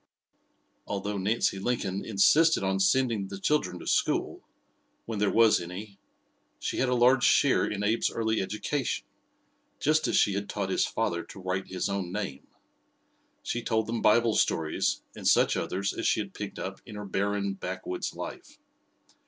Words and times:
Although 0.87 1.19
Nancy 1.19 1.59
Lincoln 1.59 2.03
insisted 2.03 2.63
on 2.63 2.79
sending 2.79 3.27
the 3.27 3.37
children 3.39 3.77
to 3.77 3.85
school, 3.85 4.41
when 5.05 5.19
there 5.19 5.29
was 5.31 5.61
any, 5.61 5.99
she 6.57 6.77
had 6.79 6.89
a 6.89 6.95
large 6.95 7.23
share 7.23 7.67
in 7.67 7.83
Abe's 7.83 8.09
early 8.09 8.41
education, 8.41 9.05
just 9.79 10.07
as 10.07 10.15
she 10.15 10.33
had 10.33 10.49
taught 10.49 10.71
his 10.71 10.87
father 10.87 11.21
to 11.25 11.39
write 11.39 11.67
his 11.67 11.87
own 11.87 12.11
name. 12.11 12.47
She 13.43 13.61
told 13.61 13.85
them 13.85 14.01
Bible 14.01 14.33
stories 14.33 15.03
and 15.15 15.27
such 15.27 15.55
others 15.55 15.93
as 15.93 16.07
she 16.07 16.19
had 16.19 16.33
picked 16.33 16.57
up 16.57 16.81
in 16.83 16.95
her 16.95 17.05
barren, 17.05 17.53
backwoods 17.53 18.15
life. 18.15 18.57